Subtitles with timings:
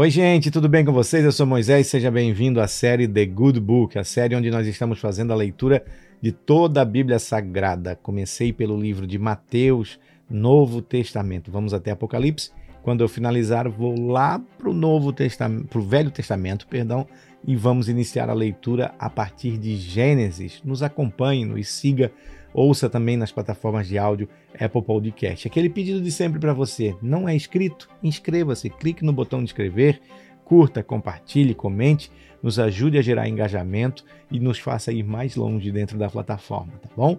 [0.00, 1.22] Oi, gente, tudo bem com vocês?
[1.22, 4.98] Eu sou Moisés, seja bem-vindo à série The Good Book, a série onde nós estamos
[4.98, 5.84] fazendo a leitura
[6.22, 7.94] de toda a Bíblia Sagrada.
[8.02, 11.50] Comecei pelo livro de Mateus, Novo Testamento.
[11.50, 12.50] Vamos até Apocalipse.
[12.82, 17.06] Quando eu finalizar, vou lá para o Novo Testamento, para o Velho Testamento, perdão,
[17.46, 20.62] e vamos iniciar a leitura a partir de Gênesis.
[20.64, 22.10] Nos acompanhe, nos siga
[22.52, 24.28] Ouça também nas plataformas de áudio
[24.58, 25.46] Apple Podcast.
[25.46, 27.88] Aquele pedido de sempre para você: não é inscrito?
[28.02, 30.00] Inscreva-se, clique no botão de inscrever,
[30.44, 32.10] curta, compartilhe, comente,
[32.42, 36.88] nos ajude a gerar engajamento e nos faça ir mais longe dentro da plataforma, tá
[36.96, 37.18] bom?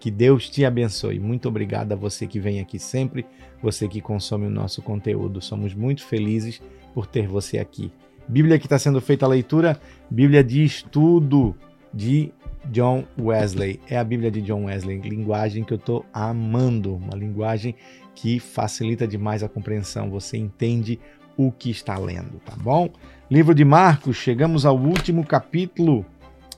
[0.00, 1.20] Que Deus te abençoe.
[1.20, 3.24] Muito obrigado a você que vem aqui sempre,
[3.62, 5.40] você que consome o nosso conteúdo.
[5.40, 6.60] Somos muito felizes
[6.92, 7.92] por ter você aqui.
[8.26, 11.56] Bíblia que está sendo feita a leitura, Bíblia de estudo
[11.92, 12.32] de
[12.66, 13.80] John Wesley.
[13.88, 17.74] É a Bíblia de John Wesley, linguagem que eu estou amando, uma linguagem
[18.14, 20.10] que facilita demais a compreensão.
[20.10, 20.98] Você entende
[21.36, 22.90] o que está lendo, tá bom?
[23.30, 26.04] Livro de Marcos, chegamos ao último capítulo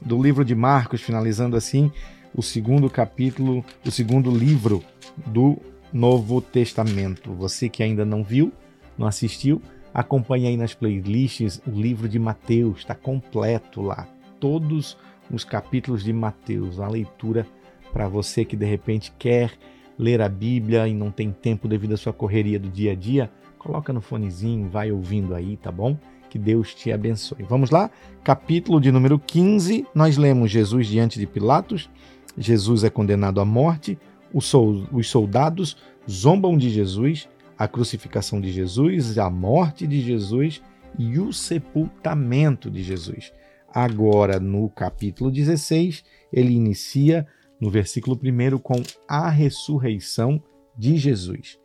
[0.00, 1.90] do livro de Marcos, finalizando assim
[2.34, 4.82] o segundo capítulo, o segundo livro
[5.26, 5.56] do
[5.92, 7.32] Novo Testamento.
[7.34, 8.52] Você que ainda não viu,
[8.98, 14.08] não assistiu, acompanhe aí nas playlists o livro de Mateus, está completo lá.
[14.40, 14.96] Todos os
[15.44, 17.46] capítulos de Mateus, a leitura
[17.92, 19.52] para você que de repente quer
[19.98, 23.30] ler a Bíblia e não tem tempo devido à sua correria do dia a dia,
[23.58, 25.96] coloca no fonezinho, vai ouvindo aí, tá bom?
[26.28, 27.44] Que Deus te abençoe.
[27.44, 27.88] Vamos lá?
[28.24, 31.88] Capítulo de número 15, nós lemos Jesus diante de Pilatos,
[32.36, 33.96] Jesus é condenado à morte,
[34.32, 35.76] os soldados
[36.10, 40.60] zombam de Jesus, a crucificação de Jesus, a morte de Jesus
[40.98, 43.32] e o sepultamento de Jesus.
[43.74, 47.26] Agora, no capítulo 16, ele inicia
[47.60, 50.40] no versículo 1 com a ressurreição
[50.78, 51.58] de Jesus.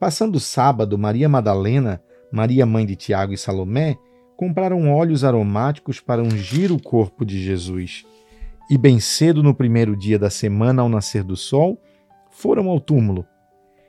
[0.00, 2.02] Passando o sábado, Maria Madalena,
[2.32, 3.96] Maria mãe de Tiago e Salomé
[4.36, 8.04] compraram óleos aromáticos para ungir o corpo de Jesus.
[8.68, 11.80] E bem cedo no primeiro dia da semana, ao nascer do sol,
[12.30, 13.24] foram ao túmulo.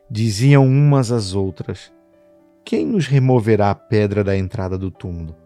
[0.08, 1.92] Diziam umas às outras:
[2.64, 5.45] Quem nos removerá a pedra da entrada do túmulo?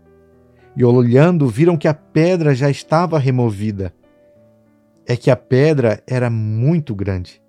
[0.76, 3.94] E olhando viram que a pedra já estava removida.
[5.06, 7.42] É que a pedra era muito grande.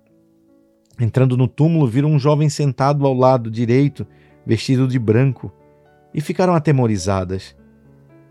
[0.99, 4.05] Entrando no túmulo, viram um jovem sentado ao lado direito,
[4.45, 5.51] vestido de branco,
[6.13, 7.55] e ficaram atemorizadas.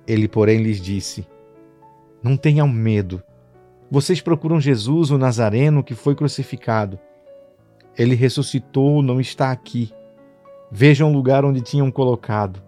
[0.06, 1.26] Ele, porém, lhes disse:
[2.22, 3.22] Não tenham medo.
[3.90, 6.98] Vocês procuram Jesus, o Nazareno, que foi crucificado.
[7.98, 9.92] Ele ressuscitou, não está aqui.
[10.70, 12.62] Vejam o lugar onde tinham colocado.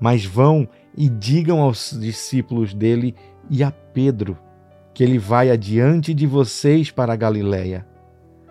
[0.00, 3.14] Mas vão e digam aos discípulos dele
[3.50, 4.38] e a Pedro
[4.98, 7.86] que ele vai adiante de vocês para a Galiléia.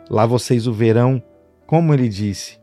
[0.09, 1.21] Lá vocês o verão,
[1.65, 2.57] como ele disse.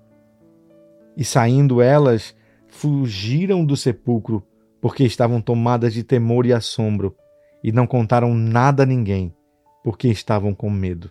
[1.14, 2.34] E saindo elas,
[2.66, 4.42] fugiram do sepulcro,
[4.80, 7.14] porque estavam tomadas de temor e assombro,
[7.62, 9.36] e não contaram nada a ninguém,
[9.82, 11.10] porque estavam com medo.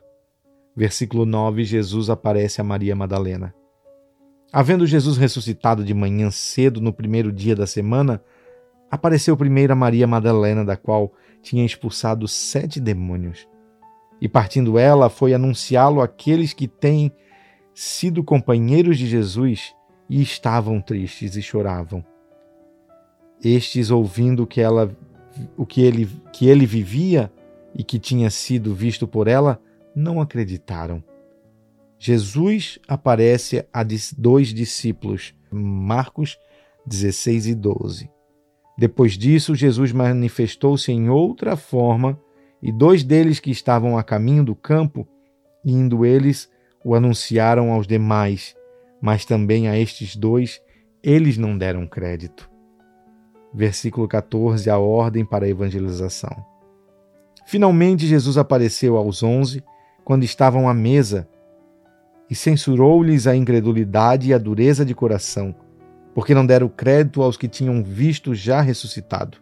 [0.76, 3.54] Versículo 9: Jesus aparece a Maria Madalena.
[4.56, 8.24] Havendo Jesus ressuscitado de manhã cedo no primeiro dia da semana,
[8.92, 13.48] apareceu primeiro a Maria Madalena, da qual tinha expulsado sete demônios.
[14.22, 17.12] E partindo ela, foi anunciá-lo àqueles que têm
[17.74, 19.74] sido companheiros de Jesus
[20.08, 22.06] e estavam tristes e choravam.
[23.44, 24.96] Estes, ouvindo que ela,
[25.58, 27.34] o que ele, que ele vivia
[27.74, 29.60] e que tinha sido visto por ela,
[29.96, 31.04] não acreditaram.
[32.06, 33.82] Jesus aparece a
[34.18, 36.38] dois discípulos, Marcos
[36.86, 38.12] 16 e 12.
[38.78, 42.20] Depois disso, Jesus manifestou-se em outra forma,
[42.62, 45.08] e dois deles que estavam a caminho do campo,
[45.64, 46.50] indo eles,
[46.84, 48.54] o anunciaram aos demais,
[49.02, 50.62] mas também a estes dois
[51.02, 52.52] eles não deram crédito.
[53.54, 56.46] Versículo 14, a ordem para a evangelização.
[57.46, 59.64] Finalmente, Jesus apareceu aos onze,
[60.04, 61.30] quando estavam à mesa,
[62.34, 65.56] e censurou-lhes a incredulidade e a dureza de coração
[66.14, 69.38] porque não deram crédito aos que tinham visto já ressuscitado.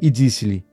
[0.00, 0.64] E disse-lhe: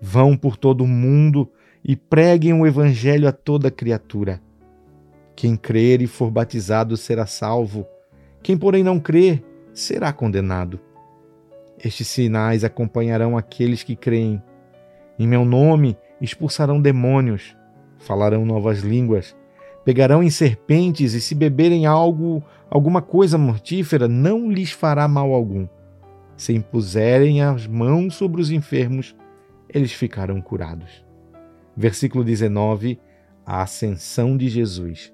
[0.00, 1.50] Vão por todo o mundo
[1.84, 4.40] e preguem o evangelho a toda criatura.
[5.34, 7.86] Quem crer e for batizado será salvo,
[8.42, 9.42] quem, porém, não crer
[9.72, 10.78] será condenado.
[11.82, 14.42] Estes sinais acompanharão aqueles que creem.
[15.18, 17.56] Em meu nome expulsarão demônios,
[17.98, 19.34] falarão novas línguas,
[19.84, 25.66] pegarão em serpentes e se beberem algo alguma coisa mortífera não lhes fará mal algum.
[26.36, 29.14] Se impuserem as mãos sobre os enfermos,
[29.68, 31.04] eles ficarão curados.
[31.76, 32.98] Versículo 19:
[33.44, 35.12] A ascensão de Jesus.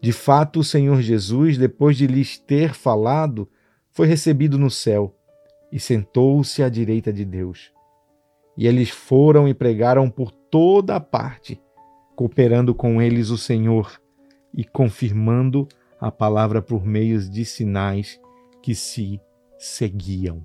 [0.00, 3.48] De fato, o Senhor Jesus, depois de lhes ter falado,
[3.90, 5.14] foi recebido no céu
[5.70, 7.72] e sentou-se à direita de Deus.
[8.56, 11.60] E eles foram e pregaram por toda a parte,
[12.14, 14.00] cooperando com eles o Senhor
[14.54, 15.66] e confirmando
[16.00, 18.20] a palavra por meios de sinais
[18.62, 19.20] que se
[19.58, 20.44] seguiam.